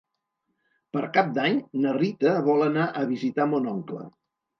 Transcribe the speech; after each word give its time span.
Per 0.95 1.03
Cap 1.17 1.27
d'Any 1.35 1.59
na 1.83 1.91
Rita 1.97 2.31
vol 2.47 2.63
anar 2.69 2.87
a 3.03 3.05
visitar 3.13 3.47
mon 3.53 3.69
oncle. 3.75 4.01